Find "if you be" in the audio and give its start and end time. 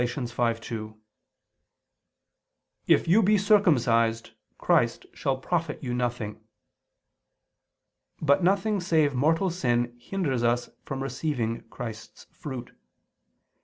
2.87-3.37